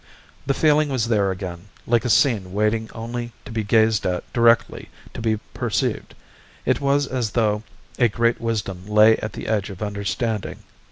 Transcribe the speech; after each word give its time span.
The 0.47 0.55
feeling 0.55 0.89
was 0.89 1.09
there 1.09 1.29
again, 1.29 1.67
like 1.85 2.03
a 2.05 2.09
scene 2.09 2.53
waiting 2.53 2.89
only 2.95 3.33
to 3.45 3.51
be 3.51 3.63
gazed 3.63 4.03
at 4.03 4.23
directly 4.33 4.89
to 5.13 5.21
be 5.21 5.37
perceived. 5.53 6.15
It 6.65 6.81
was 6.81 7.05
as 7.05 7.29
though 7.33 7.61
a 7.99 8.09
great 8.09 8.41
wisdom 8.41 8.87
lay 8.87 9.17
at 9.17 9.33
the 9.33 9.45
edge 9.47 9.69
of 9.69 9.83
understanding. 9.83 10.63